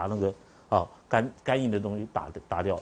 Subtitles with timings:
[0.00, 0.34] 把那个
[0.70, 2.80] 啊肝肝硬的东西打打掉。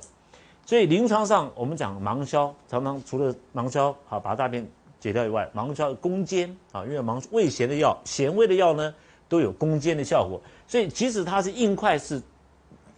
[0.64, 4.64] 所以临床上我们讲芒硝，常常除了芒硝啊把大便
[5.00, 8.94] 解掉以外，芒硝攻坚啊，因为芒味咸的药、咸味的药呢
[9.28, 10.40] 都有攻坚的效果。
[10.66, 12.22] 所以即使它是硬块是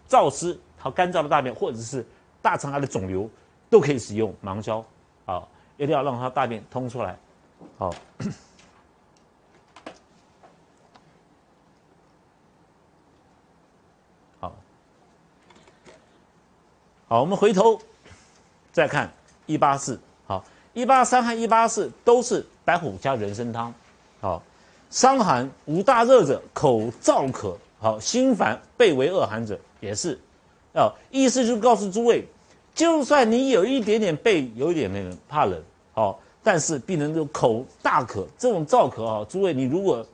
[0.08, 2.04] 燥湿好干燥的大便，或者是
[2.42, 3.30] 大肠癌的肿瘤，
[3.70, 4.84] 都可以使用芒硝
[5.24, 5.42] 啊，
[5.78, 7.16] 一定要让它大便通出来，
[7.78, 7.94] 好。
[17.12, 17.76] 好，我们回头
[18.70, 19.12] 再看
[19.46, 19.98] 一八四。
[20.28, 23.74] 好，一八三和一八四都是白虎加人参汤。
[24.20, 24.40] 好，
[24.90, 30.16] 伤寒无大热者，口燥渴，好，心烦背为恶寒者也是。
[30.72, 32.24] 啊，意思就是告诉诸位，
[32.76, 35.60] 就算你有一点点背，有一点那个怕冷，
[35.92, 40.06] 好，但是病人都口大渴，这种燥渴啊，诸位你如果。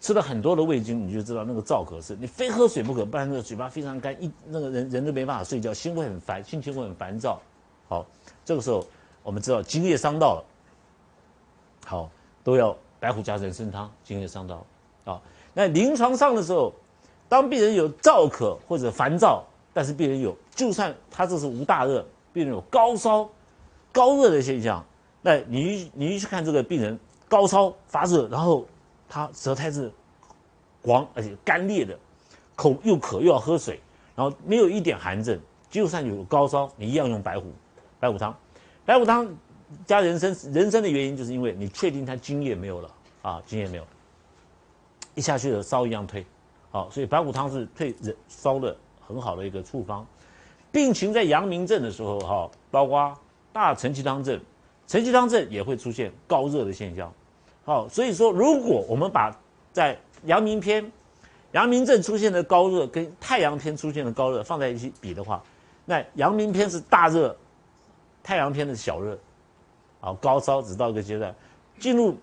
[0.00, 7.40] 吃了很多的味精，你就知道那个燥渴是，你非喝水不可，不然那个嘴巴非常干，一那个人人都没办法睡觉，心会很烦，心情会很烦躁。
[7.88, 8.06] 好，
[8.44, 8.86] 这个时候
[9.24, 10.44] 我们知道津液伤到了，
[11.84, 12.08] 好，
[12.44, 14.66] 都要白虎加人参汤，津液伤到了。
[15.04, 16.72] 好，那临床上的时候，
[17.28, 23.28] 当病人有燥渴或者烦躁，但是病人有，就算他这是无大热，病人有高烧、
[23.90, 24.84] 高热的现象，
[25.22, 26.96] 那你你去看这个病人
[27.28, 28.64] 高烧发热，然后。
[29.08, 29.90] 他舌苔是
[30.82, 31.98] 黄而且干裂的，
[32.54, 33.80] 口又渴又要喝水，
[34.14, 37.52] 然后没有一点寒症，就算有高烧，你一样用白虎
[37.98, 38.36] 白虎汤。
[38.84, 39.28] 白虎汤
[39.86, 42.90] 加人参，人参的原因就是因为你确定他津液没有了
[43.22, 43.86] 啊，津液没有，
[45.14, 46.24] 一下去了烧一样退，
[46.70, 50.06] 好，所以白虎汤是退人烧的很好的一个处方。
[50.70, 53.14] 病情在阳明症的时候哈，包括
[53.52, 54.40] 大承气汤症，
[54.86, 57.12] 承气汤症也会出现高热的现象。
[57.68, 59.30] 好，所以说，如果我们把
[59.74, 60.90] 在阳明篇、
[61.52, 65.44] 阳明症出现的高热跟太阳篇出现的高热放在一起比的话，
[65.84, 67.36] 那阳明篇是大热，
[68.22, 69.18] 太阳篇的小热，
[70.00, 71.34] 好，高烧只到一个阶段，
[71.78, 72.16] 进入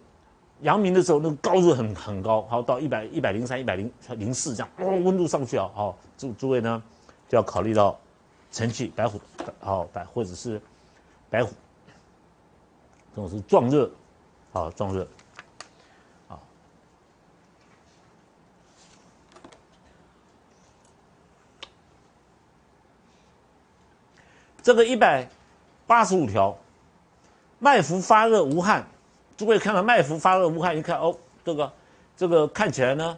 [0.61, 6.81] 阳明的时候，那个高热很很高，好到一百一百零三、一百零零四这样，哦，温度上去啊，好，诸诸位呢
[7.29, 7.95] 就要考虑到
[8.51, 9.21] 晨气白虎，
[9.59, 10.59] 好白或者是
[11.29, 11.51] 白虎，
[13.15, 13.87] 这种是壮热，
[14.51, 15.07] 好壮热。
[24.65, 25.29] 这个一百
[25.85, 26.57] 八十五条，
[27.59, 28.83] 脉浮发热无汗，
[29.37, 31.71] 诸位看到脉浮发热无汗，一看哦，这个
[32.17, 33.15] 这个看起来呢，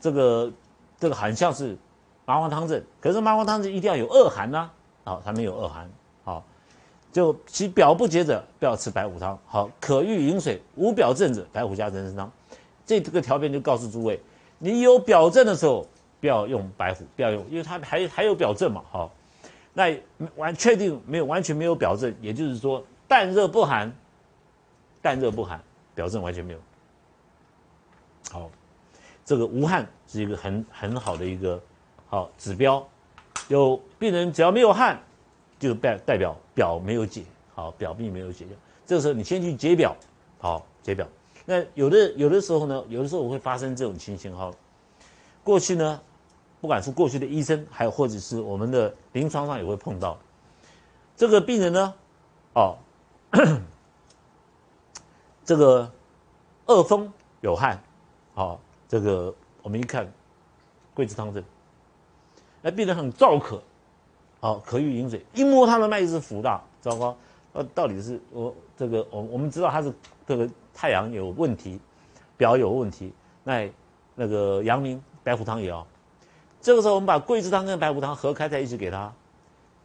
[0.00, 0.50] 这个
[0.98, 1.76] 这个很像是
[2.24, 4.70] 麻黄汤症，可是麻黄汤症一定要有恶寒呐，
[5.04, 5.86] 好，它没有恶寒，
[6.24, 6.42] 好，
[7.12, 12.32] 就其表不结者不要吃白虎汤，好，可欲饮水无表症者，白虎加人参汤，
[12.86, 14.18] 这这个条件就告诉诸位，
[14.58, 15.86] 你有表症的时候
[16.22, 19.10] 不要用白虎，不要用，因为它还还有表症嘛，好。
[19.78, 19.94] 那
[20.36, 23.94] 完确定没有完全没有表证，也就是说淡热不寒，
[25.02, 25.62] 淡热不寒，
[25.94, 26.58] 表证完全没有。
[28.30, 28.50] 好，
[29.22, 31.60] 这个无汗是一个很很好的一个
[32.06, 32.82] 好指标。
[33.48, 34.98] 有病人只要没有汗，
[35.58, 37.22] 就代代表表没有解，
[37.54, 38.56] 好表病没有解掉。
[38.86, 39.94] 这个时候你先去解表，
[40.38, 41.06] 好解表。
[41.44, 44.50] 那有的有的时候呢，有的时候我会发生这种情形哈。
[45.44, 46.00] 过去呢。
[46.60, 50.18] 不管是过去的医生，还有或者是我们的临床上也会碰到
[51.16, 51.94] 这个病人呢，
[52.54, 52.76] 哦，
[55.44, 55.90] 这个
[56.66, 57.80] 恶风有汗，
[58.34, 58.58] 好，
[58.88, 60.10] 这个我们一看
[60.94, 61.42] 桂枝汤症，
[62.62, 63.62] 那病人很燥渴，
[64.40, 67.16] 好，渴欲饮水，一摸他的脉就是浮大，糟糕，
[67.52, 69.92] 呃，到底是我这个我我们知道他是
[70.26, 71.78] 这个太阳有问题，
[72.36, 73.12] 表有问题，
[73.44, 73.70] 那
[74.14, 75.86] 那个阳明白虎汤也要。
[76.66, 79.12] 这个时候，我们把桂枝汤跟白虎汤合开在一起给他，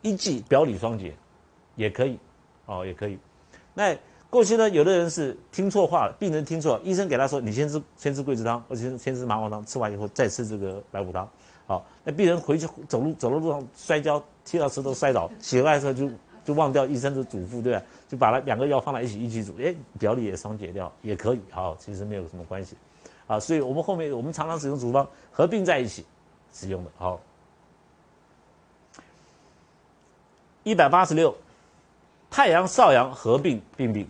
[0.01, 1.13] 一剂表里双解，
[1.75, 2.17] 也可以，
[2.65, 3.19] 哦，也可以。
[3.75, 3.95] 那
[4.31, 11.29] 过去呢，有的人是听错话了，病人听错，医生给他说：“你先吃先吃桂枝汤，或者先先吃麻黄汤，吃完以后再吃这个白虎汤。”
[11.67, 16.09] 好，那病人回去走路走的路上摔跤，踢到石头摔倒，醒来的时候就
[16.43, 17.83] 就忘掉医生的嘱咐，对吧？
[18.09, 21.41] 就把它两个药放在一起一起煮，哎，表里也双解掉，也可以。
[21.51, 22.75] 好，其实没有什么关系，
[23.27, 26.03] 啊，所以我们后面我们常常使用处方合并在一起。
[26.53, 27.19] 使用的好，
[30.63, 31.35] 一百八十六，
[32.29, 34.07] 太阳少阳合并病病。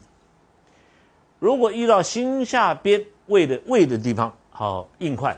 [1.39, 5.37] 如果遇到心下边胃的胃的地方，好硬块，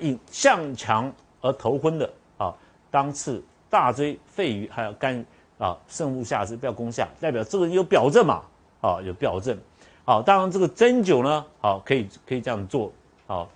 [0.00, 2.54] 硬向强而头昏的啊，
[2.90, 5.24] 当刺大椎、肺俞还有肝
[5.58, 8.42] 啊，肾部下肢不要攻下，代表这个人有表症嘛，
[8.80, 9.56] 啊有表症，
[10.04, 12.90] 好，当然这个针灸呢，好可以可以这样做，
[13.26, 13.48] 好，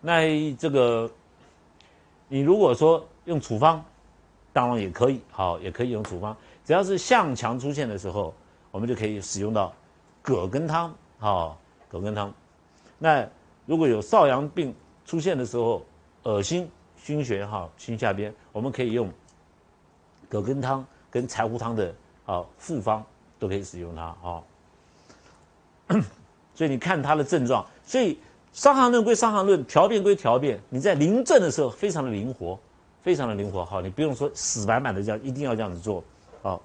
[0.00, 1.10] 那这个。
[2.28, 3.84] 你如果说用处方，
[4.52, 6.36] 当然也可以，好，也可以用处方。
[6.64, 8.32] 只要是向强出现的时候，
[8.70, 9.72] 我们就可以使用到
[10.22, 12.32] 葛根汤，好，葛根汤。
[12.98, 13.28] 那
[13.66, 14.74] 如果有少阳病
[15.04, 15.84] 出现的时候，
[16.22, 19.10] 恶心、熏血，哈，心下边，我们可以用
[20.28, 21.94] 葛根汤跟柴胡汤的
[22.24, 23.04] 啊复方
[23.38, 24.42] 都可以使用它，哈。
[26.54, 28.14] 所以你看它的症状，所以
[28.54, 30.60] 《伤寒论》归《伤寒论》，调变归调变。
[30.68, 32.56] 你在临症的时候非常的灵活，
[33.02, 33.64] 非常的灵活。
[33.64, 36.04] 好，你不用说死板板的这样，一定要这样子做。
[36.40, 36.62] 好，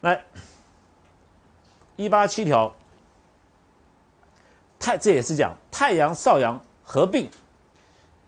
[0.00, 0.20] 来
[1.94, 2.74] 一八七条，
[4.80, 7.30] 太这也是讲太阳少阳合并，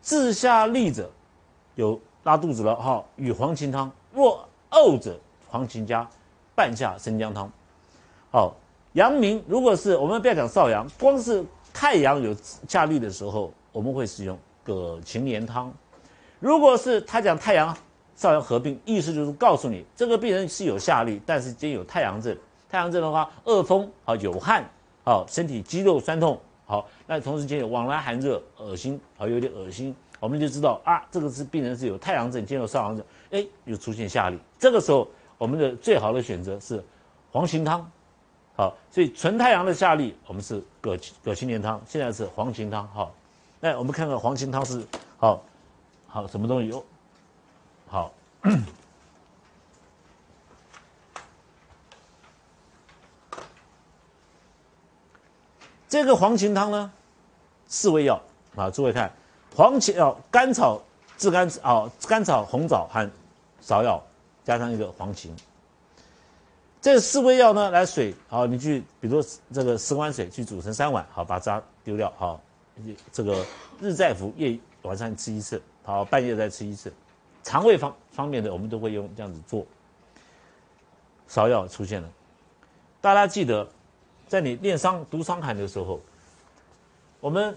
[0.02, 1.11] 治下利者
[1.75, 5.19] 有拉肚子了哈，与黄芩汤；若呕者，
[5.49, 6.08] 黄芩加
[6.55, 7.50] 半夏生姜汤。
[8.31, 8.55] 好。
[8.95, 12.35] 阳明，如果是我们不要讲少阳，光是太阳有
[12.67, 15.73] 下利的时候，我们会使用葛芩连汤。
[16.41, 17.77] 如果是他讲太阳
[18.17, 22.37] 少阳合并，意思就是告诉你这个病人是有下利，但是兼有太阳症。
[22.69, 24.69] 太阳症的话，恶风啊，有汗，
[25.05, 34.39] 好，身体肌肉酸痛，好，那同时间有往来寒热、恶心，好，有点恶心，我们就知道啊，这个是病人是有太阳症兼有少阳症，哎，又出现下利。
[34.59, 35.07] 这个时候，
[35.39, 36.83] 我们的最好的选择是
[37.31, 37.89] 黄芩汤。
[38.61, 42.87] 好，所以纯太阳的下利，我们是葛葛芩连汤，现在是黄芩汤。
[42.89, 43.11] 好，
[43.59, 44.87] 那我们看看黄芩汤是
[45.17, 45.43] 好
[46.07, 46.71] 好什么东西？
[46.71, 46.85] 哦，
[47.89, 48.12] 好，
[55.89, 56.93] 这个黄芩汤呢，
[57.67, 58.21] 四味药
[58.57, 59.11] 啊，诸位看，
[59.57, 60.79] 黄芩哦，甘草、
[61.17, 63.11] 炙甘哦，甘草、红枣和
[63.65, 64.03] 芍药，
[64.45, 65.31] 加上一个黄芩。
[66.81, 69.23] 这四味药呢，来水好，你去，比如
[69.53, 72.41] 这个十碗水去煮成三碗，好，把渣丢掉，好，
[73.12, 73.44] 这个
[73.79, 76.91] 日再服，夜晚上吃一次，好，半夜再吃一次。
[77.43, 79.67] 肠胃方方面的，我们都会用这样子做。
[81.29, 82.09] 芍药出现了，
[83.03, 83.69] 大家记得，
[84.26, 86.00] 在你练伤读伤寒的时候，
[87.21, 87.56] 我们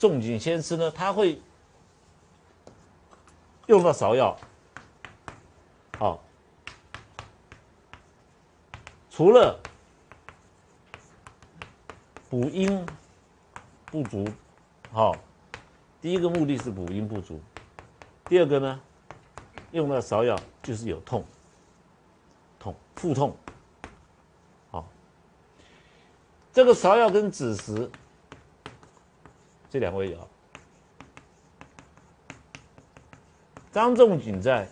[0.00, 1.40] 仲景先师呢，他会
[3.66, 4.36] 用到芍药，
[5.96, 6.20] 好。
[9.20, 9.60] 除了
[12.30, 12.86] 补阴
[13.84, 14.26] 不足，
[14.90, 15.14] 好，
[16.00, 17.38] 第一个目的是补阴不足，
[18.24, 18.80] 第二个呢，
[19.72, 21.22] 用了芍药就是有痛，
[22.58, 23.36] 痛腹痛，
[24.70, 24.88] 好，
[26.50, 27.90] 这个芍药跟枳实
[29.68, 30.28] 这两味药，
[33.70, 34.66] 张仲景在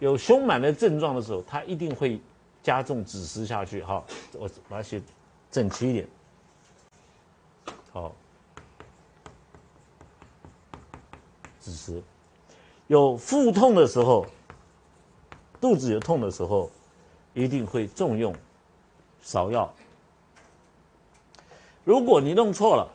[0.00, 2.20] 有胸满的症状的时候，他一定会。
[2.62, 4.04] 加重枳实下去，好，
[4.38, 5.00] 我把它写
[5.50, 6.08] 整齐一点，
[7.92, 8.12] 好，
[11.62, 12.02] 枳实
[12.86, 14.26] 有腹痛的时候，
[15.60, 16.70] 肚子有痛的时候，
[17.32, 18.34] 一定会重用
[19.24, 19.72] 芍药。
[21.82, 22.86] 如果你弄错了，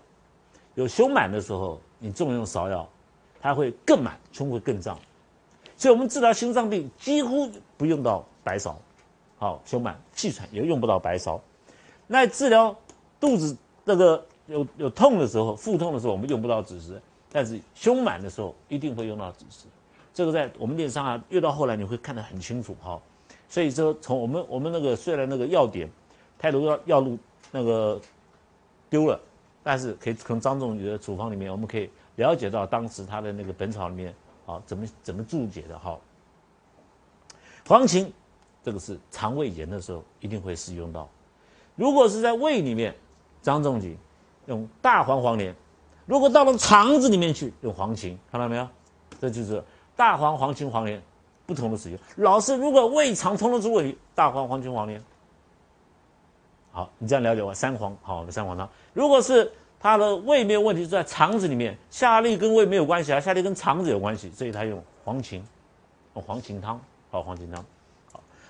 [0.76, 2.88] 有胸满的时候，你重用芍药，
[3.42, 5.00] 它会更满，胸会更胀。
[5.76, 8.76] 所以我们治疗心脏病几乎不用到白芍。
[9.46, 11.40] 好，胸满气喘也用不到白芍。
[12.08, 12.76] 那治疗
[13.20, 17.00] 肚子那个有有痛的时候，腹痛的时候，我们用不到枳实。
[17.32, 19.68] 但是胸满的时候，一定会用到枳实。
[20.16, 23.00] 这个在我们练伤啊，越到后来你会看得很清楚哈。
[23.48, 25.88] 所以说，从我们我们那个虽然那个药典
[26.40, 27.16] 太多药药路
[27.52, 28.02] 那个
[28.90, 29.20] 丢了，
[29.62, 34.12] 但是可以从张仲景的处方里面，我们可以了解到当时他的那个本草里面
[34.48, 36.00] 啊怎么怎么注解的哈。
[37.68, 38.12] 黄芩。
[38.66, 41.08] 这个是肠胃炎的时候一定会使用到。
[41.76, 42.96] 如果是在胃里面，
[43.44, 43.96] 张仲景
[44.48, 45.54] 用大黄黄连；
[46.08, 48.68] 如果到了肠子里面去，用黄芩，看到没有？
[49.22, 49.64] 这就是
[49.96, 51.00] 大黄、黄芩、黄连
[51.46, 52.00] 不同的使用。
[52.16, 55.00] 老师，如果胃肠通了出问题，大黄、黄芩、黄连。
[56.72, 57.54] 好，你这样了解吧？
[57.54, 58.68] 三黄好的三黄汤。
[58.94, 65.40] 如果是他的胃没有问题，是在肠子里面，下利跟胃没有关系啊，下利跟肠子有关系，所以他用黄芩，
[66.16, 66.82] 用黄芩汤，
[67.12, 67.64] 好黄芩汤。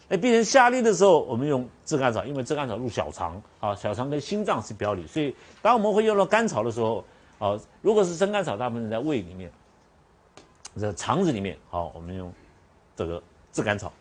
[0.07, 7.03] 那病人下利的时候，我们用炙甘草，因为炙甘草入小肠，啊，小肠跟心脏是表里，所以当我们会用到甘草的时候，
[7.39, 9.51] 啊，如果是生甘草，大部分在胃里面，
[10.77, 12.31] 在肠子里面，好，我们用
[12.95, 13.21] 这个
[13.51, 13.91] 炙甘草，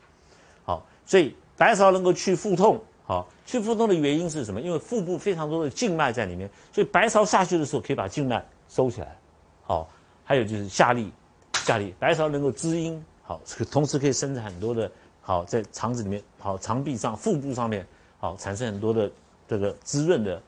[0.64, 4.61] 好，所以白芍能够去腹痛，好，去腹痛的原因是什么？
[4.61, 9.16] 因为腹部非常多的静脉在里面，所以白芍下去的时候可以把静脉收起来，
[9.62, 9.88] 好，
[10.23, 11.11] 还有就是下利，
[11.54, 14.90] 下利，白芍能够滋阴，好，同时可以生产很多的。
[15.26, 17.87] 好，在肠子里面，好肠壁上、腹部上面，
[18.19, 19.11] 好产生很多的
[19.49, 20.40] 这个滋润的，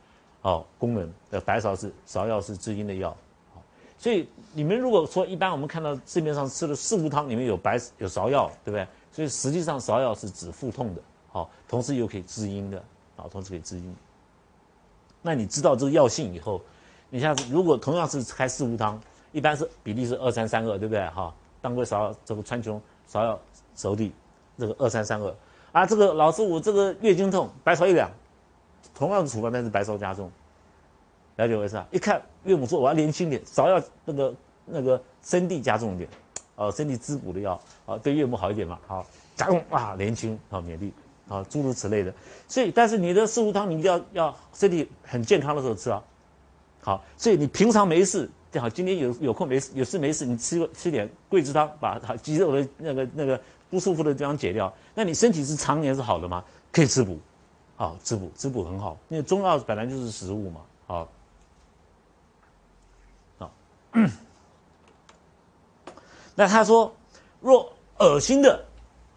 [0.42, 3.16] 好功能的白芍是芍药是滋阴的药，
[3.54, 3.62] 好，
[3.96, 8.86] 所以你们如果说一般我们看到市面上吃的四物汤里面有白有芍药，对不对？
[9.10, 12.78] 所以实际上芍药是止腹痛的，好，同时又可以滋阴的，
[13.16, 13.96] 啊，同时可以滋阴。
[15.22, 16.60] 那你知道这个药性以后，
[17.08, 19.00] 你像如果同样是开四物汤，
[19.32, 21.08] 一般是比例是二三三二，对不对？
[21.08, 22.78] 哈，当归芍药这个川穹
[23.10, 23.40] 芍药
[23.74, 24.12] 熟地，
[24.58, 25.34] 这个二三三二。
[25.72, 28.10] 啊，这个老师我这个月经痛，白芍一两，
[28.94, 30.30] 同样的处方，但是白芍加重，
[31.36, 31.86] 了解我意思啊？
[31.90, 34.34] 一看岳母说我要年轻点，芍药那个
[34.64, 36.08] 那个生地加重一点，
[36.54, 40.90] 哦，身体滋补的药，哦，对岳母好一点嘛，好加重啊，年轻好免疫，
[41.28, 42.14] 啊，诸如此类的。
[42.48, 46.02] 所以，但是你的四物汤你一定要要身体很健康的时候吃啊，
[46.80, 53.38] 好，所以你平常没事，正好今天有有空没事有事没事，你吃吃点桂枝汤，把肌肉的那个那个。
[53.68, 56.44] 不舒服的地方解掉，那你身体是常年是好的吗？
[56.70, 57.18] 可以滋补，
[57.76, 58.96] 好滋补，滋补很好。
[59.08, 61.08] 因为中药本来就是食物嘛，好，
[63.38, 63.50] 好。
[66.34, 66.94] 那他说，
[67.40, 68.64] 若恶心的，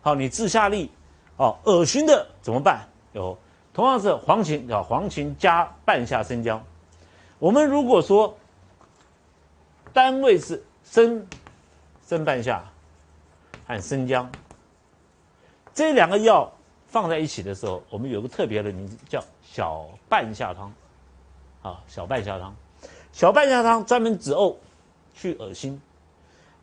[0.01, 0.89] 好，你治下痢，
[1.37, 2.87] 好，恶心的怎么办？
[3.13, 3.37] 有，
[3.73, 6.63] 同样是黄芩啊，黄芩加半夏生姜。
[7.37, 8.35] 我们如果说
[9.93, 11.27] 单位是生
[12.07, 12.63] 生半夏。
[13.69, 14.29] 和生姜
[15.75, 16.51] 这两个药
[16.87, 20.73] 放在一起的时候，我们有个特别的名字叫小半夏汤，
[21.61, 22.53] 啊，小半夏汤，
[23.13, 24.55] 小半夏汤专门止呕、
[25.13, 25.79] 去恶心。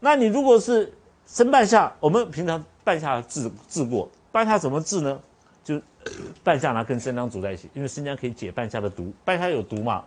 [0.01, 0.93] 那你如果是
[1.29, 5.21] 生半夏，我们平常半夏治治过，半夏怎么治呢？
[5.63, 5.81] 就
[6.43, 10.05] 半夏拿跟生姜煮在一起，因为生姜可以解半夏的毒，半夏有毒嘛，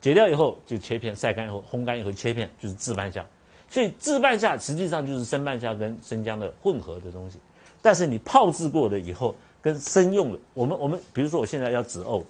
[0.00, 3.26] 解掉以后就切片，晒干以后烘干以后切片，就是治半夏。
[3.70, 7.38] 所以制半夏实际上就是生半夏跟生姜的混合的东西，
[7.82, 12.24] 但是你泡制过的以后跟生用的，我们我们比如说我现在要止呕，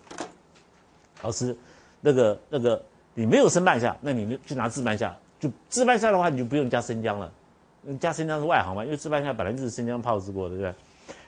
[1.22, 1.56] 老师，
[2.00, 2.82] 那个那个
[3.14, 7.32] 你没有生半夏，那你就拿制半夏，就制半夏的话你就不用加生姜了，
[8.00, 10.74] 加生姜是外行嘛，因为制半夏本来就是生姜泡制过的，对不对？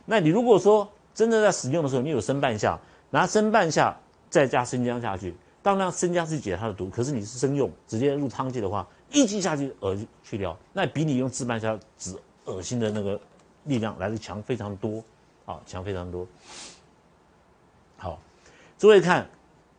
[0.07, 2.77] 那你如果说真的在使用的时候你有生半夏，
[3.11, 3.97] 拿生半夏
[4.29, 8.85] 再加生姜下去，当然生姜是解它的毒，可是你是生用直接入汤剂的话。
[9.13, 13.21] 一击下去，恶去掉，那比你用治半夏治恶心的那个
[13.65, 15.03] 力量来的强非常多，
[15.45, 16.27] 啊，强非常多。
[17.97, 18.19] 好，
[18.79, 19.29] 诸位看，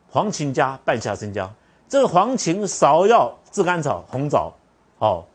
[0.10, 1.54] 黄芩加半夏生姜，
[1.88, 4.54] 这个黄芩、芍药、炙甘草、红枣，
[5.00, 5.26] 好，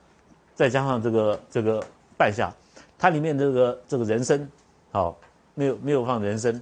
[0.55, 1.83] 再加上这个这个
[2.19, 2.53] 半夏，
[2.99, 4.49] 它里面这个这个人参，
[4.93, 5.17] 好，
[5.55, 6.61] 没有没有放人参，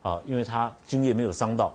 [0.00, 1.72] 好，因为它精液没有伤到，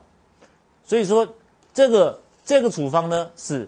[0.83, 1.27] 所以说
[1.73, 3.67] 这个这个处方呢是。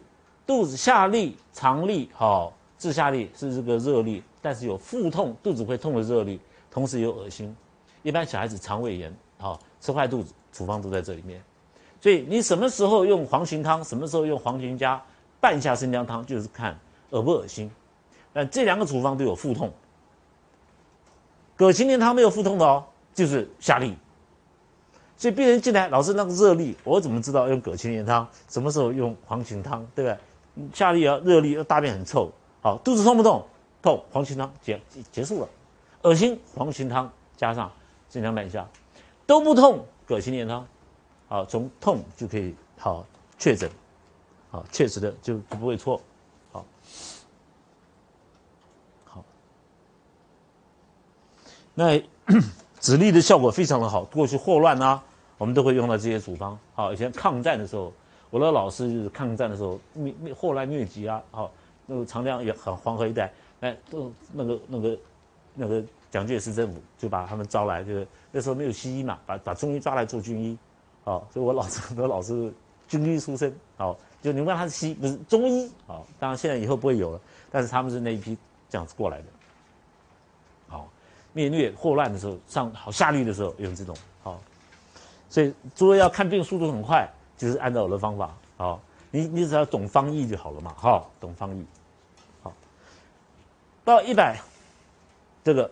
[0.50, 6.39] 肚子下痢、肠痢，好，治下痢是这个热痢，但是有腹痛、肚子会痛的热痢，
[6.72, 7.56] 同时有恶心。
[8.01, 11.39] 一般小孩子肠胃炎，好，吃坏肚子，处方都在这里面。
[12.01, 15.00] 所以你什么时候用黄芩汤，什么时候用黄芩加
[15.39, 16.75] 半夏生姜汤，就是看
[17.12, 17.70] 恶不恶心。
[18.34, 19.72] 但这两个处方都有腹痛。
[21.56, 23.94] 葛芩连汤没有腹痛的哦，就是下痢。
[25.15, 28.27] 所以病人进来，老师那个热痢，我怎么知道用葛芩连汤？
[28.48, 29.86] 什么时候用黄芩汤？
[29.94, 30.18] 对不对？
[30.73, 33.45] 下利啊，热痢，大便很臭，好，肚子痛不痛？
[33.81, 34.79] 痛，黄芩汤结
[35.11, 35.47] 结束了。
[36.01, 37.71] 恶心，黄芩汤加上
[38.09, 38.67] 生姜半夏，
[39.25, 40.65] 都不痛，葛芩连汤，
[41.27, 43.05] 好，从痛就可以好
[43.37, 43.69] 确诊，
[44.49, 46.01] 好，确实的就就不会错，
[46.51, 46.65] 好，
[49.05, 49.23] 好。
[51.73, 51.97] 那
[52.79, 55.01] 止痢的效果非常的好，过去霍乱啊，
[55.37, 57.93] 我们都会用到这些处方，好，以前抗战的时候。
[58.31, 61.51] 我的老师就是抗战的时候灭灭霍乱疟疾啊，好，
[61.88, 63.31] 那个长江也很黄河一带，
[63.62, 65.00] 哎，都那个那个
[65.55, 70.57] 那个蒋介石政府就把他们招来，就是那时候没有西医嘛，把把中医抓来做军医，
[71.03, 72.53] 好，所以我老师很多老师
[72.88, 77.21] 军医出身，好，就你问他是西不是中医，好，当然现在以后不会有了，
[77.51, 78.38] 但是他们是那一批
[78.69, 79.25] 这样子过来的，
[80.67, 80.88] 好，
[81.33, 84.39] 灭疟霍乱的时候上好下痢的时候用这种，好，
[85.29, 87.09] 所以诸位要看病速度很快。
[87.39, 88.81] 就是按照我的方法，好，
[89.12, 91.65] 你你只要懂方义就好了嘛，好，懂方义，
[92.43, 92.51] 好，
[93.86, 94.38] 到一百，
[95.41, 95.72] 这个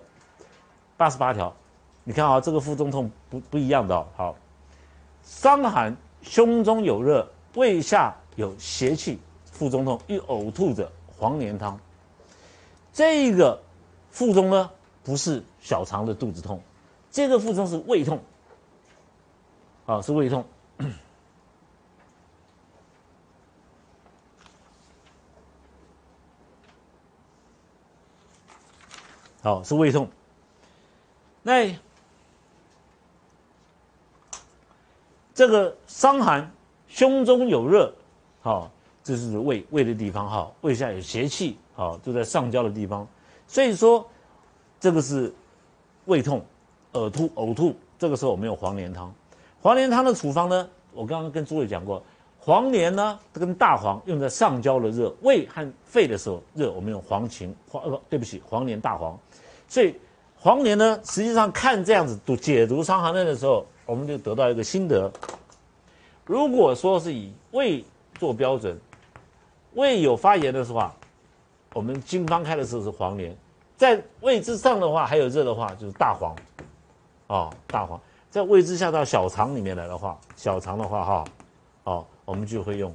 [0.96, 1.54] 八十八条，
[2.06, 4.36] 你看啊，这个腹中痛不不一样的哦，好，
[5.24, 9.20] 伤寒，胸中有热，胃下有邪气，
[9.52, 11.78] 腹中痛，欲呕吐者，黄连汤。
[12.94, 13.62] 这个
[14.10, 14.72] 腹中呢，
[15.04, 16.62] 不是小肠的肚子痛，
[17.12, 18.22] 这个腹中是胃痛，
[19.86, 20.46] 啊，是胃痛。
[29.48, 30.10] 好，是胃痛。
[31.42, 31.74] 那
[35.34, 36.52] 这个伤寒，
[36.90, 37.94] 胸中有热，
[38.42, 38.70] 好，
[39.02, 43.08] 这是胃胃的地方哈，胃下有邪气，好就在上焦的地方，
[43.48, 44.06] 所以说
[44.82, 45.34] 这个是
[46.08, 46.46] 胃痛、
[46.92, 49.14] 呕吐、呕吐，这个时候我们用黄连汤。
[49.62, 52.04] 黄连汤的处方呢，我刚刚跟诸位讲过，
[52.48, 59.20] 黄连呢它跟大黄用在上焦的热，胃和肺的时候热，我们用黄芩黄呃对不起黄连大黄，
[59.68, 59.94] 所以
[60.38, 65.12] 黄连呢实际上看这样子读解读《伤寒论》的时候，我们就得到一个心得，
[66.24, 67.84] 如果说是以胃
[68.18, 68.80] 做标准。
[69.74, 70.96] 胃有发炎的时候啊，
[71.74, 73.36] 我们经方开的时候是黄连，
[73.76, 76.34] 在胃之上的话还有热的话就是大黄，
[77.28, 78.00] 哦大黄，
[78.30, 81.26] 在胃之下到小肠里面来的话，小肠的话哈，
[81.84, 82.94] 哦我们就会用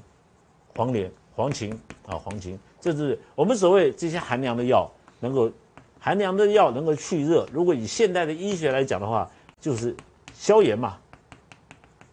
[0.76, 1.72] 黄连、黄芩
[2.06, 4.86] 啊黄芩，这是我们所谓这些寒凉的药
[5.20, 5.50] 能够
[5.98, 7.48] 寒凉的药能够去热。
[7.50, 9.96] 如果以现代的医学来讲的话，就是
[10.34, 10.98] 消炎嘛，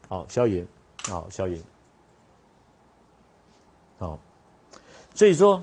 [0.08, 0.66] 好消炎，
[1.10, 1.62] 好消炎，
[3.98, 4.18] 好。
[5.14, 5.62] 所以说，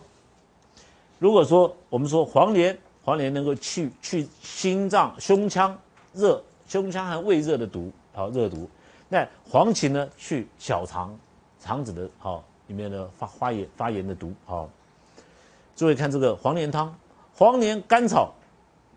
[1.19, 5.75] 如果说我们说黄连，黄连能够去去心脏、胸腔
[6.13, 8.69] 热、胸腔和胃热的毒，好热毒。
[9.09, 11.19] 那黄芩呢，去小肠、
[11.66, 14.70] 肠子的好里面的发发炎发炎的毒，好。
[15.75, 16.94] 诸位看这个黄连汤，
[17.35, 18.32] 黄连、甘草、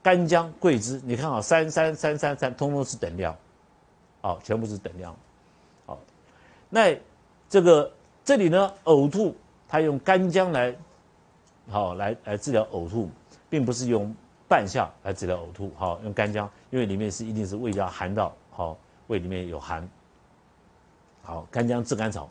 [0.04, 3.36] 干姜、桂枝，你看啊，三三三三三，通通是等量，
[4.22, 5.16] 好，全部是等量，
[5.88, 5.98] 好。
[6.70, 6.96] 那
[7.50, 7.92] 这个
[8.24, 9.36] 这里呢，呕吐。
[9.68, 10.76] 他用干姜来，
[11.70, 13.10] 好来来治疗呕吐，
[13.50, 14.16] 并不是用
[14.48, 15.72] 半夏来治疗呕吐。
[15.78, 19.88] 好，用干姜，因为里面是一定是胃要寒到，好胃里面有寒。
[21.22, 22.28] 好，干姜治甘草，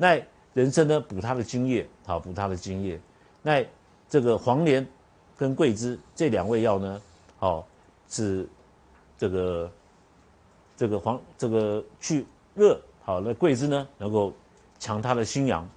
[0.00, 0.18] 那
[0.54, 2.98] 人参呢补它的津液，好补它的津液。
[3.42, 3.62] 那
[4.08, 4.86] 这个黄连
[5.36, 7.02] 跟桂枝这两味药呢，
[7.38, 7.66] 好
[8.08, 8.48] 是
[9.18, 9.70] 这个
[10.74, 14.32] 这个黄这个去热，好那桂枝呢能够
[14.78, 15.68] 强它的心阳。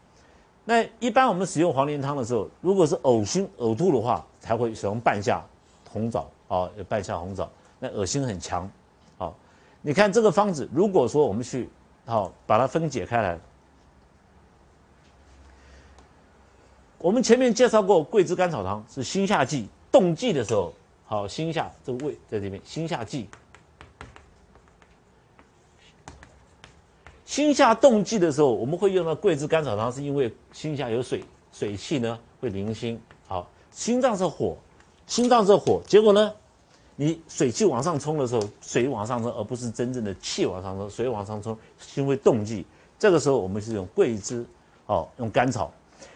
[0.64, 5.46] 那一般我们使用黄连汤的时候，如果是呕心呕吐的话，才会使用半夏
[5.92, 7.52] 红枣啊，半夏红枣。
[7.78, 8.72] 那恶心很强，
[9.18, 9.36] 好，
[9.82, 11.68] 你看这个方子，如果说我们去
[12.06, 13.38] 好把它分解开来，
[17.04, 20.72] 我们前面介绍过桂枝甘草汤是心下剂，冻剂的时候，
[21.04, 23.28] 好心下这个胃在这边，心下剂。
[27.26, 32.98] 心下冻悸的时候，我们会用到桂枝甘草汤，是因为心下有水，水气呢会凝心。
[33.28, 34.56] 好，心脏是火，
[35.06, 36.34] 心脏是火，结果呢，
[36.96, 42.66] 你水气往上冲的时候，水往上冲，而不是真正的气往上冲，水往上冲，心会冻悸。
[42.98, 44.46] 这个时候我们是用桂枝，
[44.86, 45.70] 哦，用甘草。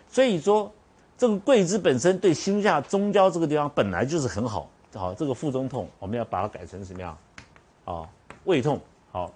[0.10, 0.72] 所以说，
[1.18, 4.70] 这个桂枝本身对心下中焦这个地方本来就是很好。
[4.94, 7.18] 好，这个腹中痛，我们要把它改成什么样？
[7.86, 8.10] 啊，
[8.46, 8.80] 胃痛。
[9.12, 9.34] 好。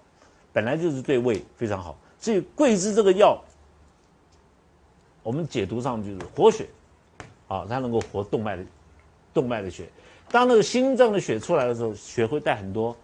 [0.54, 3.42] 本来就是对胃非常好，所以桂枝这个药，
[5.22, 6.68] 我们解读上就是活血，
[7.48, 8.62] 啊，它能够活动脉的
[9.32, 9.88] 动脉的血。
[10.30, 12.94] 当那个心脏的血出来的时候，血会带很多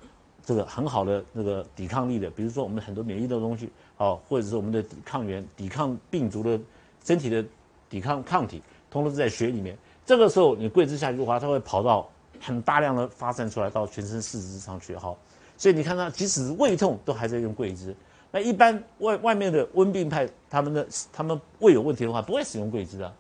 [0.45, 6.61] 这个很好的那个抵抗力的，比如说我们很多免疫的东西，哦，或者是我们的抵抗原、抵抗病毒的
[7.03, 7.43] 身体的
[7.89, 9.77] 抵抗抗体，通通是在血里面。
[10.05, 12.09] 这个时候你桂枝下去的话，它会跑到
[12.41, 15.17] 很大量的发散出来到全身四肢上去，好。
[15.57, 17.95] 所以你看它，即使是胃痛，都还在用桂枝。
[18.31, 23.13] 那一般外外面的温病派，他们的他们胃有问题的话，不会使用桂枝的。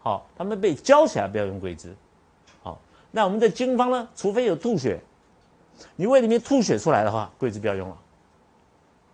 [0.00, 1.94] 好，他们被浇起来，不要用桂枝。
[2.62, 2.78] 好，
[3.10, 4.08] 那我们的经方呢？
[4.14, 5.00] 除非有吐血，
[5.96, 7.96] 你胃里面吐血出来的话，桂枝不要用了。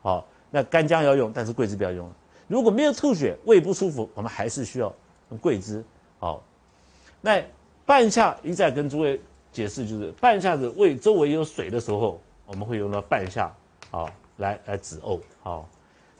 [0.02, 2.14] 好，那干姜要用，但是桂枝不要用了。
[2.46, 4.92] 如果没有吐血，胃不舒服，我们还是需要
[5.30, 5.85] 用桂枝。
[6.18, 6.42] 好，
[7.20, 7.42] 那
[7.87, 9.20] 半夏一再跟诸位
[9.52, 12.20] 解释，就是半夏的胃周围有水的时候。
[12.46, 13.50] 我们会用到半夏，
[13.90, 15.66] 好来来止呕，好。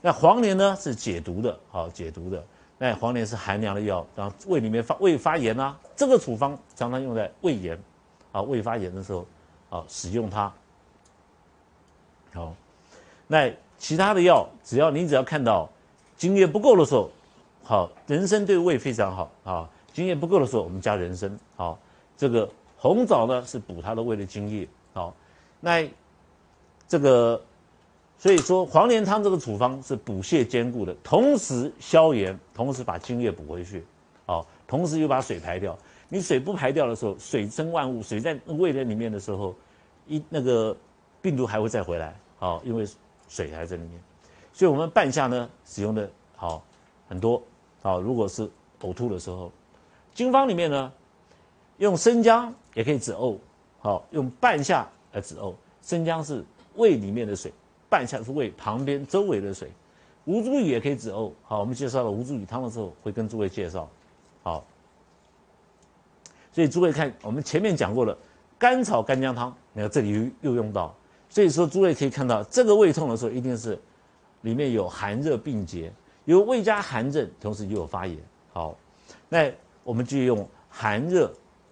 [0.01, 2.43] 那黄连呢是解毒的，好解毒的。
[2.79, 7.79] 那黄连是寒凉的药，然后胃里面发胃发炎啊，这个处方常常用在胃炎，
[8.31, 9.23] 啊胃发炎的时候，
[9.69, 10.51] 啊使用它。
[12.33, 12.55] 好，
[13.27, 15.69] 那其他的药，只要你只要看到
[16.17, 17.09] 津液不够的时候，
[17.63, 19.69] 好，人参对胃非常好啊。
[19.93, 21.79] 津液不够的时候，我们加人参，好。
[22.17, 25.13] 这个红枣呢是补它的胃的津液，好。
[25.59, 25.89] 那
[26.87, 27.41] 这个，
[28.17, 33.83] 所以说黄连汤这个处方是补泻兼顾的，同时消炎，同时把津液补回去，
[34.25, 35.77] 好，同时又把水排掉。
[36.07, 39.55] 你水不排掉的时候，水生万物，水在胃的里面的时候，
[40.07, 40.75] 一那个
[41.21, 42.87] 病毒还会再回来，好，因为
[43.27, 43.93] 水还在里面。
[44.55, 46.63] 所以我们半夏呢使用的好
[47.09, 47.43] 很多，
[47.81, 49.51] 好，如果是呕吐的时候，
[50.13, 50.93] 经方里面呢
[51.79, 53.37] 用生姜也可以止呕，
[53.79, 55.53] 好，用半夏来止呕。
[55.81, 56.41] 生姜是
[56.75, 57.51] 胃里面的水，
[57.89, 59.69] 半夏是胃旁边周围的水，
[60.23, 61.33] 吴茱萸也可以止呕。
[61.43, 63.89] 好，我们介绍了吴茱萸汤的时候，会跟诸位介绍。
[64.41, 64.65] 好，
[66.53, 68.17] 所以诸位看，我们前面讲过了
[68.57, 70.95] 甘草干姜汤，你看这里又又用到，
[71.29, 73.77] 所以说诸位可以看到，这个胃痛的时候，一定是
[74.45, 75.91] 里面有寒热并结，
[76.23, 78.17] 有胃加寒症，同时又有发炎。
[78.53, 78.77] 好，
[79.27, 79.51] 那
[79.83, 81.29] 我们就用寒热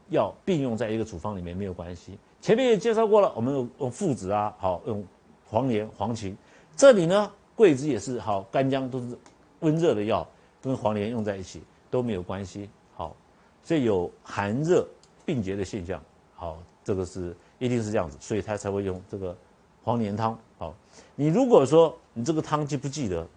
[0.09, 2.17] 药并用在一个处方里面没有关系。
[2.41, 5.01] 前面也介绍过了，我们用用附子啊，好用
[5.45, 6.35] 黄连、黄芩，
[6.75, 9.17] 这里呢桂枝也是好，干姜都是
[9.61, 10.27] 温热的药，
[10.61, 11.61] 跟黄连用在一起。
[11.93, 13.15] 都没有关系，好，
[13.63, 14.83] 所以有寒热
[15.23, 16.01] 并结的现象，
[16.33, 19.37] 好，这个是一定是这样子，所以他才会用这个
[19.83, 20.73] 黄连汤，好，
[21.15, 23.27] 你如果说你这个汤记不记得，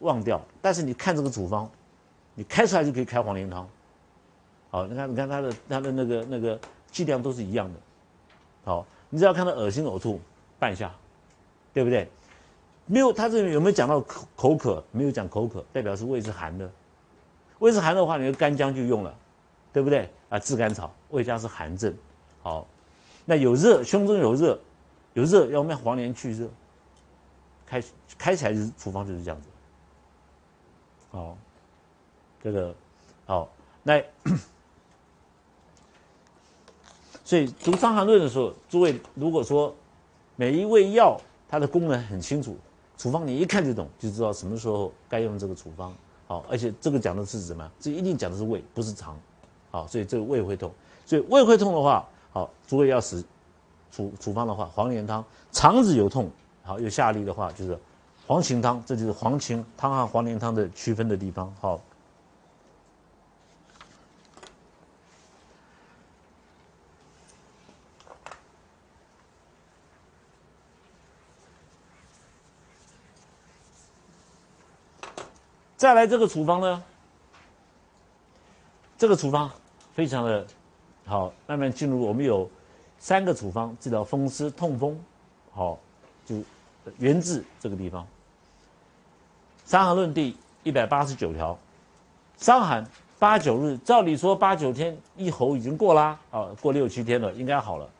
[0.00, 1.70] 忘掉，但是你看这个处方，
[2.34, 3.68] 你开出来就可以开黄连汤，
[4.70, 6.58] 好，你看你看它的它的那个那个
[6.90, 7.78] 剂量都是一样的，
[8.64, 10.20] 好，你只要看到恶心呕吐，
[10.58, 10.92] 半下，
[11.72, 12.08] 对不对？
[12.84, 14.84] 没有，他这里有没有讲到口口渴？
[14.90, 16.68] 没有讲口渴，代表是胃是寒的。
[17.60, 19.14] 胃是寒的话，你的干姜就用了，
[19.72, 20.36] 对不对啊？
[20.36, 21.94] 炙甘草，胃加是寒症，
[22.42, 22.66] 好，
[23.24, 24.58] 那有热，胸中有热，
[25.14, 26.48] 有热要用黄连去热，
[27.66, 27.82] 开
[28.18, 29.48] 开起来是处方就是这样子，
[31.10, 31.36] 好，
[32.42, 32.74] 这个
[33.26, 33.48] 好，
[33.82, 34.02] 那
[37.24, 39.74] 所以读《伤寒论》的时候，诸位如果说
[40.36, 42.56] 每一味药它的功能很清楚，
[42.98, 45.94] 处方你一看就懂，就知道什么时候该用这个处方。
[46.26, 47.70] 好，而且这个讲的是什么？
[47.78, 49.18] 这一定讲的是胃，不是肠。
[49.70, 50.72] 好，所以这个胃会痛。
[51.04, 53.22] 所以胃会痛的话，好，诸位要使
[53.92, 55.24] 处处方的话，黄连汤。
[55.52, 56.28] 肠子有痛，
[56.64, 57.78] 好有下利的话，就是
[58.26, 58.82] 黄芩汤。
[58.84, 61.54] 这就是黄芩汤和黄连汤的区分的地方。
[61.60, 61.80] 好，
[75.76, 76.82] 再来这个处方呢？
[78.96, 79.50] 这个处方
[79.94, 80.46] 非常的
[81.04, 82.00] 好，慢慢进入。
[82.00, 82.48] 我们有
[83.02, 84.96] 三个处方治疗风湿痛风，
[85.50, 85.76] 好，
[86.24, 86.36] 就
[86.98, 88.04] 源自这个地方。
[89.68, 91.58] 《伤寒论》第一百八十九条，
[92.36, 92.86] 伤寒
[93.18, 97.90] 八九日，照理说八九天一候已经过啦，啊，过六七天了，应该好了。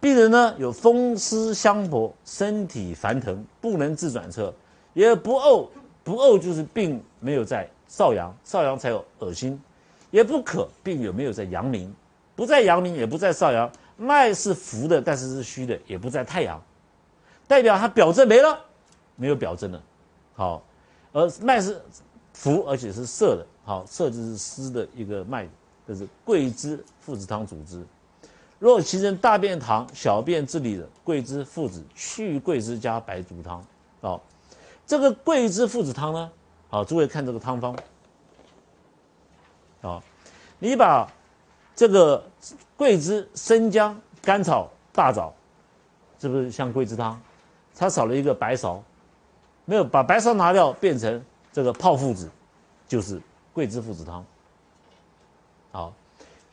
[0.00, 4.50] 病人呢有风湿相搏，身体烦疼，不能自转侧，
[4.94, 5.68] 也不呕。
[6.02, 9.60] 不呕就是病没有在少阳，少阳才有恶心，
[10.10, 11.94] 也不渴，病有没有在阳明，
[12.34, 16.58] 不在阳明，也不在少阳，脉是浮的，但是是虚的，也不在太阳，
[17.46, 18.58] 代表它表证没了，
[19.16, 19.82] 没有表证了，
[20.34, 20.62] 好，
[21.12, 21.82] 而脉是
[22.32, 25.46] 浮，而且是涩的，好，涩就是湿的一个脉，
[25.86, 27.84] 这是桂枝附子汤主之。
[28.58, 33.62] 若其人大便溏，小便自理的，桂枝附子去桂枝加白术汤，
[34.00, 34.22] 好。
[34.86, 36.30] 这个桂枝附子汤呢，
[36.70, 37.76] 好，诸位看这个汤方，
[39.82, 40.02] 好，
[40.58, 41.06] 你把
[41.78, 42.20] 这个
[42.76, 45.32] 桂枝、生姜、甘草、大枣，
[46.20, 47.16] 是不是像桂枝汤？
[47.76, 48.80] 它少了一个白芍，
[49.64, 52.28] 没有把白芍拿掉，变成这个泡附子，
[52.88, 54.24] 就是桂枝附子汤。
[55.70, 55.92] 好，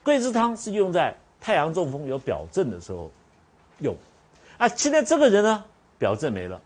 [0.04, 3.10] 桂枝汤是用在太阳中风有表症的时候
[3.80, 3.96] 用，
[4.60, 5.66] 啊，现在这个人呢，
[5.98, 6.62] 表症没了。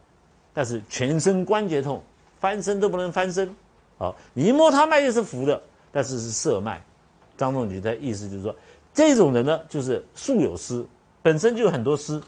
[0.54, 2.04] 但是全身关节痛，
[2.42, 3.56] 翻身都不能翻身，
[3.98, 5.62] 好，你一摸他脉就是浮的，
[5.94, 6.82] 但是是涩脉。
[7.40, 8.54] 张仲景的意思就是说，
[8.94, 10.86] 这种人呢，就是素有湿，
[11.22, 12.22] 本身就有很多湿。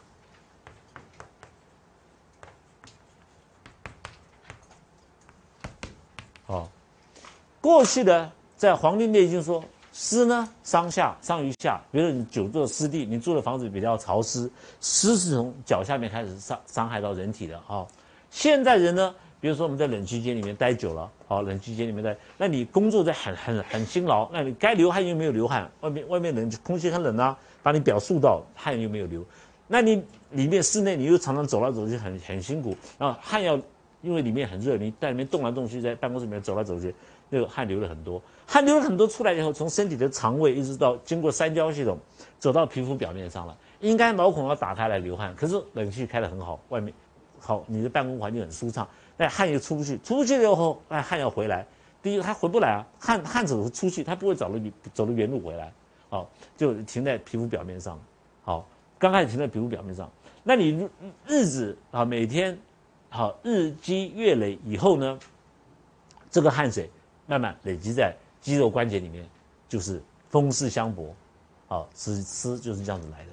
[6.45, 6.69] 好，
[7.59, 11.81] 过去的在《黄帝内经》说，湿呢伤下，伤于下。
[11.91, 17.85] 比如说你久坐湿地，你住的房子比较潮湿，湿是从脚下面开始伤伤害到人体的啊。
[18.29, 29.25] 现在人呢，比如说我们在冷气间里面待久了，好，冷气间里面待，那你工作在很很很辛劳，那你该流汗又没有流汗，外面外面冷，空气很冷啊，把你表塑到，汗又没有流，
[29.67, 33.59] 那你里面室内你又常常走来走去，很很辛苦啊，汗要
[34.03, 36.93] 因为里面很热，你在里面动来动去，在办公室里面走来走去，
[37.27, 41.97] 那个汗流了很多，汗流了很多出来以后，从身体的肠胃一直到经过三焦系统，
[42.37, 46.93] 走到皮肤表面上了，应该毛孔要打开来流汗，可是冷气开得很好，外面。
[47.43, 48.87] 好，你的办公环境很舒畅，
[49.21, 51.63] 那汗又出不去，出不去了以后，那汗要回来。
[52.01, 54.59] 第一，它回不来啊，汗汗走出去，它不会走了
[54.95, 55.71] 走了原路回来，
[56.09, 57.99] 好，就停在皮肤表面上。
[58.43, 60.89] 好，刚开始停在皮肤表面上，那你
[61.27, 62.57] 日子啊，每天
[63.09, 65.19] 好日积月累以后呢，
[66.31, 66.89] 这个汗水
[67.27, 69.23] 慢慢累积在肌肉关节里面，
[69.69, 71.13] 就是风湿相搏，
[71.67, 73.29] 好，湿湿就是这样子来的。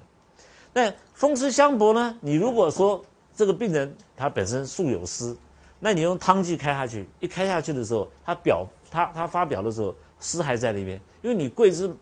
[0.75, 3.03] 那风湿相搏呢，你如果说。
[3.37, 5.37] 这个病人他本身素有湿，
[5.81, 11.95] 那你用汤剂开下去，一开下去的时候，它表它它发表的时候，湿还在那边，因为你桂枝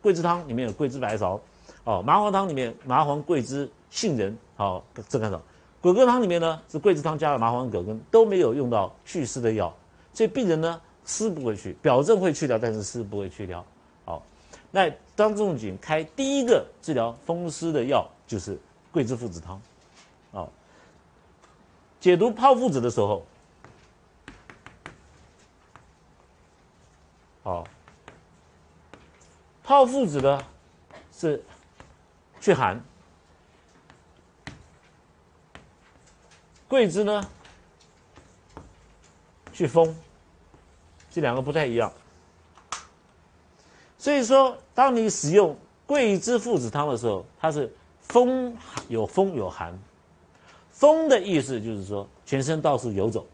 [0.00, 1.38] 桂枝汤里面有桂枝白芍，
[1.84, 5.40] 哦，麻黄汤里面麻黄、桂枝、杏仁，好，这看到，
[5.80, 9.74] 葛根汤里面呢是桂枝汤加了麻黄、葛根，都没有用到祛湿的药，
[10.14, 13.64] 所以病人呢湿不会去，表症会去掉，但是湿不会去掉。
[14.04, 14.22] 好，
[14.70, 18.56] 那张仲景开第一个治疗风湿的药就是
[18.92, 19.60] 桂枝附子汤，
[22.02, 23.24] 解读炮附子的时候，
[27.44, 27.64] 好，
[29.62, 30.44] 炮附子呢
[31.16, 31.40] 是
[32.40, 32.82] 去寒，
[36.66, 37.24] 桂枝呢
[39.52, 39.96] 去风，
[41.08, 41.92] 这两个不太一样。
[43.96, 48.56] 所以说，当你使用桂枝附子汤的时候，它是风
[48.88, 49.78] 有风有寒。
[50.82, 53.24] 风的意思就是说全身到处游走，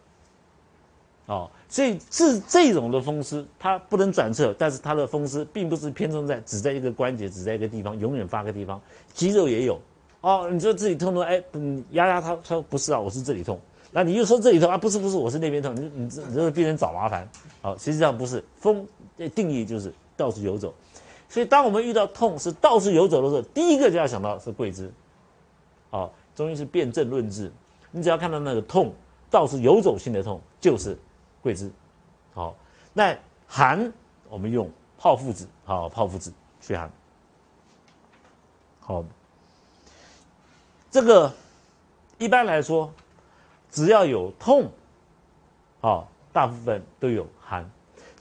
[1.24, 8.78] 哦，所以这这种的风湿它不能转侧，但是它的风湿并不是偏重在只在一个关节，只在一个地方，永远发个地方，
[9.14, 9.80] 肌肉也有
[10.20, 10.46] 哦。
[10.52, 13.58] 你说自己痛痛，哎，嗯，压压他，他说不是啊，我是这里痛。
[13.92, 15.74] 那你又说这里痛啊，不是不是，我是那边痛。
[15.74, 17.26] 你你这你这个病人找麻烦，
[17.62, 20.74] 好，实际上不是风的定义就是到处游走，
[21.30, 24.92] 所以当我们遇到痛是到处游走的时候，第一个就要想到是桂枝，
[25.88, 26.12] 好。
[26.38, 27.50] 中医是辨证论治，
[27.90, 28.94] 你只要看到那个痛，
[29.28, 30.96] 倒是游走性的痛，就是
[31.42, 31.68] 桂枝。
[32.32, 32.54] 好，
[32.92, 33.92] 那寒
[34.28, 36.88] 我们用炮附子，好，炮附子去寒。
[38.78, 39.04] 好，
[40.92, 41.34] 这个
[42.18, 42.88] 一般来说，
[43.68, 44.70] 只要有痛，
[45.80, 47.68] 啊，大部分都有寒。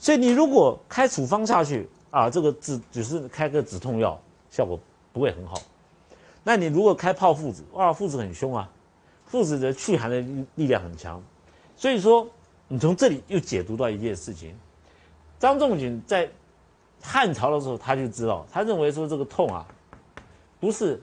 [0.00, 4.76] 所以你如果开处方下去啊，这个只只是开个止痛药，效果
[5.12, 5.56] 不会很好。
[6.48, 8.66] 那你如果开炮附子，哇，附子很凶啊，
[9.26, 10.18] 附子的祛寒的
[10.54, 11.22] 力量很强，
[11.76, 12.26] 所以说
[12.68, 14.56] 你从这里又解读到一件事情，
[15.38, 16.26] 张仲景在
[17.02, 19.66] 汉朝的时候他就知道，他认为说这个痛啊，
[20.58, 20.98] 不是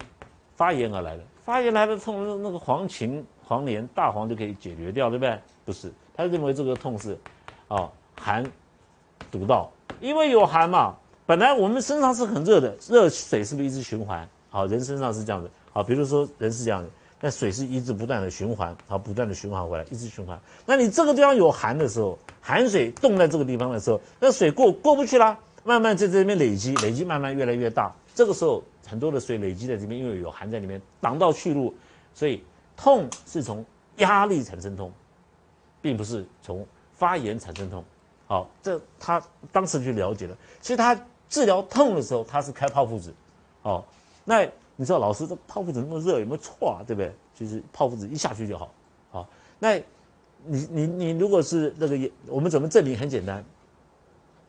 [0.55, 5.39] 发炎而来的，发炎来的痛那个黄芩、黄连、大黄就可以解决掉，对不对？
[5.63, 7.15] 不是，他认为这个痛是，
[7.67, 7.87] 哦，
[8.19, 8.43] 寒
[9.29, 10.95] 毒到，因为有寒嘛，
[11.27, 14.27] 本来我们身上是很热的，热水是不是一直循环？
[14.55, 15.49] 好，人身上是这样的。
[15.73, 16.89] 好，比如说人是这样的，
[17.19, 20.39] 那水是一直不断的循环，好，不断的循环回来，一直循环。
[20.65, 27.93] 那你这个地方有寒的时候，寒水冻在这个地方的时候，那水过过不去了，慢慢在这边累积，累积慢慢越来越大。
[28.13, 31.75] 这个时候很多的水累积在这边，因为有寒在里面挡到去路，
[32.13, 32.41] 所以
[32.77, 33.65] 痛是从
[33.97, 34.89] 压力产生痛，
[35.81, 37.83] 并不是从发炎产生痛。
[38.25, 40.37] 好，这他当时就了解了。
[40.61, 43.13] 其实他治疗痛的时候，他是开泡附子，
[43.61, 43.83] 哦。
[44.25, 44.43] 那
[44.75, 46.83] 你知道老师这泡附子那么热有没有错啊？
[46.85, 47.13] 对不对？
[47.33, 48.69] 就是泡附子一下去就好，
[49.11, 49.29] 好。
[49.59, 49.77] 那
[50.43, 52.97] 你你你如果是那个我们怎么证明？
[52.97, 53.43] 很简单，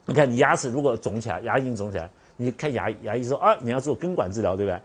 [0.04, 4.80] 你看你牙齿如果肿起来，牙龈肿起来，你看牙牙医说啊，你要做根管治疗，对不对？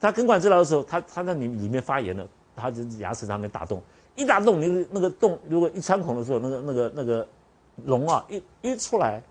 [0.00, 3.82] 他根管治疗的时候，他他在里里面发炎了，他就牙齿上面打洞，
[4.14, 7.26] 一打洞，那个那个洞如果一穿孔的时候，那个那个那个
[7.86, 9.22] 脓啊一一出来，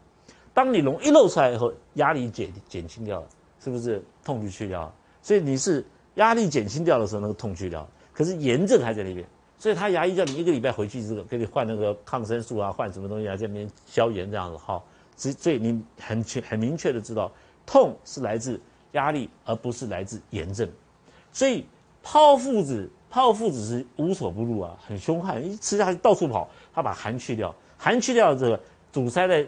[0.54, 3.28] 当你脓一露出来以后，压力减减轻掉了，
[3.60, 4.94] 是不是痛就去掉了？
[5.26, 5.84] 所以你是
[6.16, 9.26] 压力减轻掉的时候，那个痛去掉，可是炎症还在那边。
[9.58, 14.80] 所以他牙医叫你一个礼拜回去，这个给你换那个抗生素啊，换什么东西啊，在那边消炎这样子哈。
[15.18, 17.32] 所以所以你很确很明确的知道，
[17.66, 18.62] 痛是来自
[18.92, 20.70] 压力，而不是来自炎症。
[21.34, 21.66] 所以
[22.04, 26.48] 泡附子，泡附子是无所不入啊，很凶悍，一吃下去到处跑。
[26.72, 28.60] 他把寒去掉，寒去掉这个
[28.94, 29.44] 堵塞在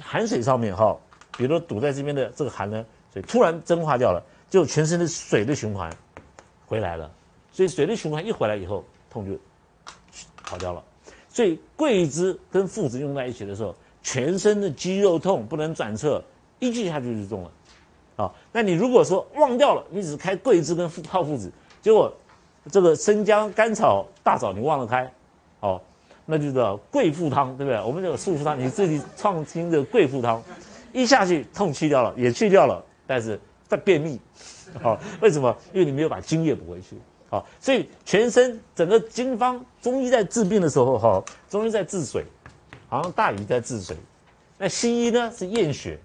[0.00, 0.96] 寒水上面哈，
[1.36, 4.22] 比如说堵在这边的这个寒呢，所以突然蒸发掉了。
[4.52, 5.90] 就全身的水的循环
[6.66, 7.10] 回来了，
[7.50, 9.38] 所以水的循环一回来以后，痛就
[10.44, 10.84] 跑掉了。
[11.30, 16.22] 所以桂枝跟附子用在一起的时候，全身的肌肉痛不能转侧，
[16.58, 17.50] 一句下去就中了。
[18.16, 22.12] 啊，那你如果说忘掉了，你只开桂枝跟泡附子，结果
[22.70, 25.10] 这个生姜、甘草、大枣你忘了开，
[25.60, 25.80] 哦，
[26.26, 27.80] 那就叫桂附汤，对不对？
[27.80, 30.42] 我们这个素附汤，你自己创新的桂附汤，
[30.92, 33.40] 一下去痛去掉了，也去掉了，但是。
[33.72, 34.20] 在便秘，
[34.82, 35.56] 好，为什么？
[35.72, 36.94] 因为你没有把津液补回去，
[37.30, 42.22] 好，所以全身整个经方，中医在治病的时候，哈，中医在治水，
[42.90, 43.96] 好像大禹在治水，
[44.58, 45.98] 那西医呢是验血，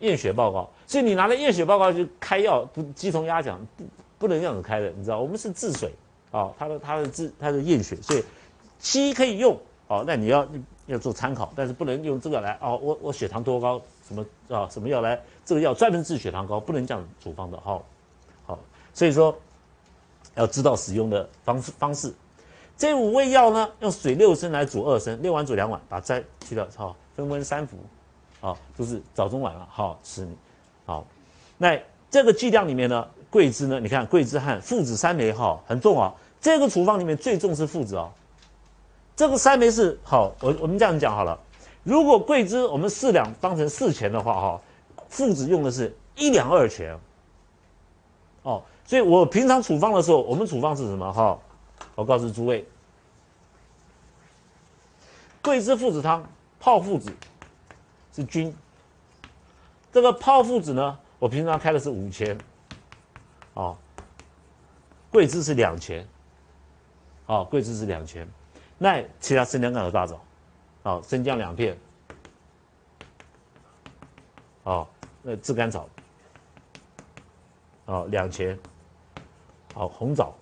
[0.00, 3.84] 验血报告，所以你拿了验血报告去开药，不鸡同鸭讲，不
[4.20, 5.92] 不能这样子开的，你知道，我们是治水，
[6.30, 8.24] 啊，他的他的治他的验血，所以
[8.78, 9.54] 西医可以用，
[9.86, 10.48] 哦，那你要
[10.86, 15.20] 要做参考，但是不能用这个来，哦，我我血糖多高，什么啊，什么药来？
[15.44, 17.80] 这个药专门治血糖高，不能这样处方的哈。
[18.44, 18.58] 好，
[18.92, 19.36] 所以说
[20.34, 22.12] 要知道使用的方式方式。
[22.76, 27.76] 这五味药呢，用水六升来煮二升，六碗煮两碗，把斋去掉，好，分温三服，
[28.40, 30.26] 好，就是早中晚了，好吃，
[30.84, 31.06] 好。
[31.58, 36.12] 那这个剂量里面呢，桂枝呢，你看桂枝和附子三枚，哈，很重啊。
[36.40, 38.10] 这个处方里面最重是附子哦。
[39.14, 41.38] 这个三枚是好，我我们这样讲好了。
[41.82, 44.60] 如果桂枝我们四两当成四钱的话，哈，
[45.08, 46.98] 附子用的是一两二钱。
[48.42, 51.12] 哦，所以我平常处方的时候，我们处方是什么？
[51.12, 51.38] 哈，
[51.94, 52.66] 我告诉诸位，
[55.42, 56.24] 桂枝附子汤
[56.58, 57.12] 泡附子
[58.14, 58.54] 是均。
[59.92, 62.36] 这个泡附子呢，我平常开的是五钱，
[63.54, 63.76] 哦，
[65.10, 66.06] 桂枝是两钱。
[67.26, 68.28] 哦，桂枝是两钱，
[68.82, 70.20] 那其他生姜干和大枣，
[70.82, 71.78] 好，生姜两片，
[74.64, 74.84] 哦，
[75.22, 75.88] 那炙甘草，
[77.84, 78.58] 哦，两钱，
[79.72, 80.34] 好，红枣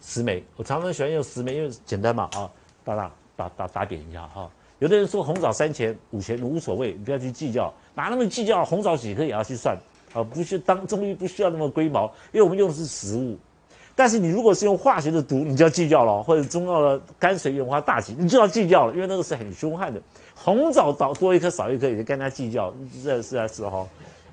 [0.00, 2.50] 十枚，我常常喜欢用十枚，因为简单嘛，啊，
[2.82, 4.50] 打打打打打点一下哈。
[4.78, 8.64] 有的人说红枣三钱五钱无所谓，你不要去计较，哪那么计较？
[8.64, 9.76] 红枣几颗也要去算，
[10.14, 13.38] 啊，不需当中医不需要那么龟毛，因为我们用的是食物。
[13.98, 20.00] 但是你如果是用化学的毒，你就要计较了；或者中药的甘水原花大戟，你就要计较了，因为那个是很凶悍的。
[20.36, 23.84] 红枣倒多一颗少一颗，也就跟他计较，这是啊是哈，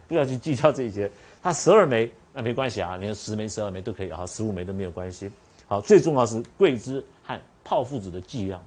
[0.07, 1.09] 不要去计较这些。
[1.41, 5.31] 它十二枚那没关系啊，你看十枚、十二枚都可以啊，十五枚都没有关系。
[5.65, 8.63] 好，最重要是桂枝和泡附子的剂量。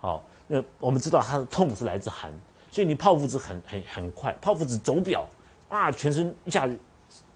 [0.00, 2.32] 好，那我们知道它的痛是来自寒，
[2.72, 5.28] 所以你泡附子很很很快，泡附子走表
[5.68, 6.78] 啊，全身一下子。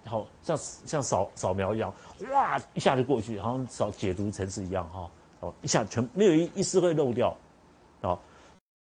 [0.05, 1.93] 好像像扫扫描一样，
[2.31, 7.35] 哇，一下就过去，好像扫解读城市一样哈，哦，一下全没有一一丝会漏掉，
[8.01, 8.19] 哦，